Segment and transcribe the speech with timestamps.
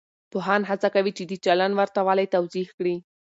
[0.31, 2.95] پوهان هڅه کوي چې د چلند ورته والی توضیح کړي.